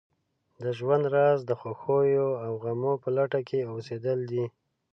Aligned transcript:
د 0.63 0.65
ژوند 0.77 1.05
راز 1.15 1.39
د 1.45 1.51
خوښیو 1.59 2.29
او 2.45 2.51
غمو 2.63 2.93
په 3.03 3.09
لټه 3.17 3.41
کې 3.47 3.67
اوسېدل 3.71 4.19
دي. 4.31 4.45